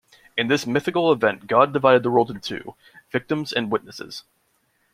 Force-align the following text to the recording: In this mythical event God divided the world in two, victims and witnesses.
In 0.35 0.47
this 0.47 0.65
mythical 0.65 1.11
event 1.11 1.45
God 1.45 1.71
divided 1.73 2.01
the 2.01 2.09
world 2.09 2.31
in 2.31 2.39
two, 2.39 2.73
victims 3.11 3.53
and 3.53 3.69
witnesses. 3.71 4.23